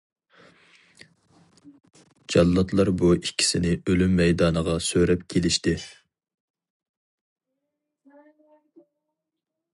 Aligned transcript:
جاللاتلار 2.35 2.91
بۇ 3.01 3.11
ئىككىسىنى 3.17 3.75
ئۆلۈم 3.91 4.17
مەيدانىغا 4.23 4.75
سۆرەپ 4.87 5.27
كېلىشتى. 5.35 5.77